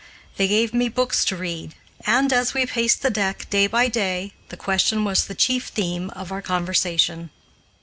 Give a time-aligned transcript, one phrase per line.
[0.37, 1.75] They gave me books to read,
[2.07, 6.09] and, as we paced the deck day by day, the question was the chief theme
[6.15, 7.29] of our conversation.